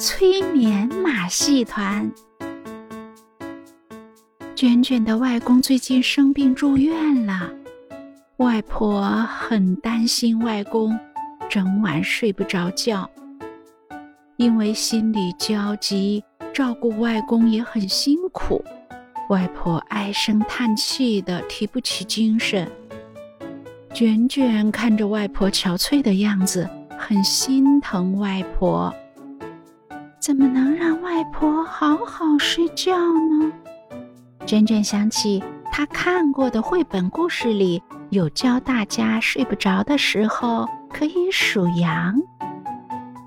[0.00, 2.10] 催眠马戏团。
[4.56, 7.52] 卷卷的外公最近生病住院了，
[8.38, 10.98] 外婆很担心外公，
[11.50, 13.10] 整晚睡不着觉。
[14.38, 18.64] 因为心里焦急，照顾外公也很辛苦，
[19.28, 22.66] 外婆唉声叹气的，提不起精神。
[23.92, 28.90] 卷卷看着外婆憔悴的样子，很心疼外婆。
[30.30, 33.50] 怎么能让外婆好好睡觉呢？
[34.46, 42.14] 卷卷想起她看过的绘本故事里有教大家睡不着的时候可以数羊。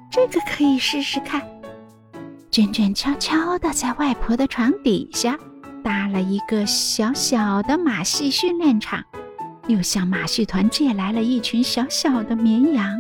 [0.10, 1.42] 这个可以试试看。
[2.50, 5.38] 卷卷悄悄地在外婆的床底下
[5.84, 9.04] 搭了一个小小的马戏训练场，
[9.68, 12.98] 又向马戏团借来了一群小小的绵羊。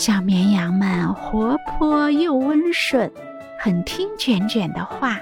[0.00, 3.12] 小绵羊们活泼又温顺，
[3.58, 5.20] 很听卷卷的话。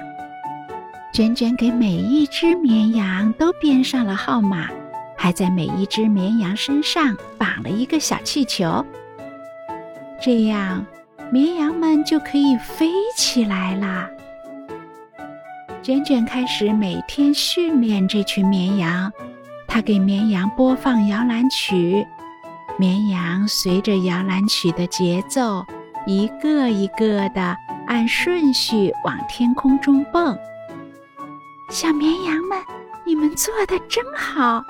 [1.12, 4.68] 卷卷给每一只绵羊都编上了号码，
[5.16, 8.86] 还在每一只绵羊身上绑了一个小气球。
[10.22, 10.86] 这样，
[11.32, 14.08] 绵羊们就可以飞起来啦。
[15.82, 19.12] 卷卷开始每天训练这群绵羊，
[19.66, 22.06] 他给绵羊播放摇篮曲，
[22.78, 25.66] 绵羊随着摇篮曲的节奏，
[26.06, 27.56] 一个一个的
[27.88, 30.38] 按顺序往天空中蹦。
[31.70, 32.56] 小绵羊们，
[33.04, 34.64] 你们做的真好！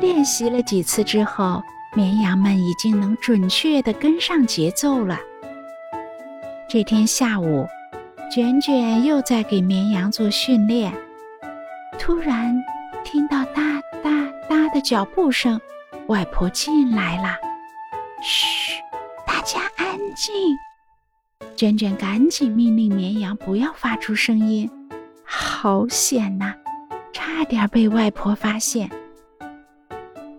[0.00, 1.62] 练习了几次之后。
[1.94, 5.18] 绵羊们已经能准确的跟上节奏了。
[6.66, 7.66] 这天下午，
[8.34, 10.90] 卷卷又在给绵羊做训练。
[11.98, 12.56] 突然
[13.04, 14.10] 听到哒哒
[14.48, 15.60] 哒的脚步声，
[16.08, 17.36] 外婆进来了。
[18.22, 18.80] 嘘，
[19.26, 20.34] 大家安静！
[21.56, 24.70] 卷卷赶紧命令绵羊不要发出声音。
[25.24, 26.54] 好险呐，
[27.12, 28.90] 差点被外婆发现。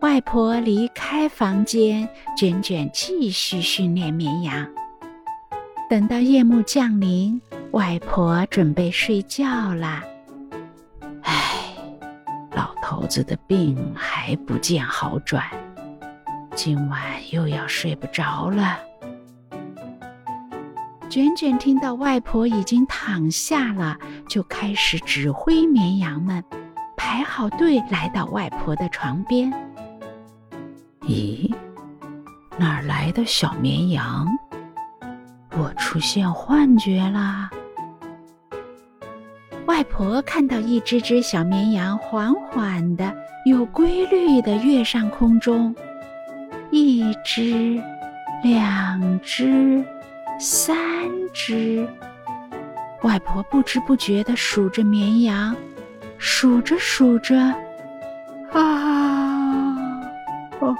[0.02, 2.08] 外婆离开房间，
[2.38, 4.68] 卷卷继续训练绵羊。
[5.90, 7.42] 等到夜幕降临，
[7.72, 10.04] 外婆准备睡觉了。
[12.94, 15.44] 猴，子的病还不见好转，
[16.56, 18.78] 今晚又要睡不着了。
[21.10, 26.44] 卷卷听到外婆已经躺下了，就开始指挥绵羊们
[26.96, 29.52] 排好队，来到外婆的床边。
[31.02, 31.52] 咦，
[32.58, 34.28] 哪儿来的小绵羊？
[35.58, 37.50] 我出现幻觉啦！
[39.66, 43.16] 外婆看到一只只小绵羊缓缓的、
[43.46, 45.74] 有规律的跃上空中，
[46.70, 47.82] 一只、
[48.44, 49.84] 两只、
[50.40, 50.76] 三
[51.34, 51.88] 只。
[53.04, 55.56] 外婆不知不觉的数着绵羊，
[56.18, 57.38] 数着数着，
[58.52, 60.02] 啊，
[60.60, 60.76] 哦。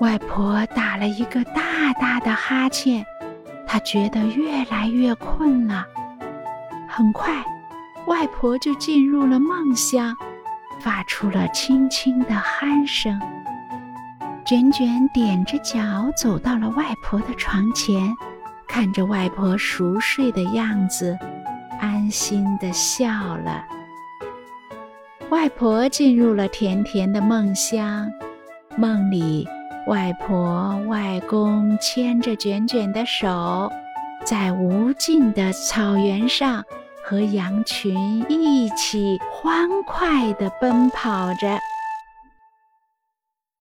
[0.00, 3.04] 外婆打了一个大大的哈欠，
[3.66, 5.86] 她觉得越来越困了。
[6.94, 7.42] 很快，
[8.06, 10.14] 外婆就进入了梦乡，
[10.78, 13.18] 发出了轻轻的鼾声。
[14.44, 18.12] 卷卷踮着脚走到了外婆的床前，
[18.68, 21.18] 看着外婆熟睡的样子，
[21.80, 23.64] 安心的笑了。
[25.30, 28.10] 外婆进入了甜甜的梦乡，
[28.76, 29.48] 梦里。
[29.86, 33.72] 外婆、外公牵着卷卷的手，
[34.24, 36.62] 在无尽的草原上
[37.02, 41.58] 和羊群一起欢快地奔跑着。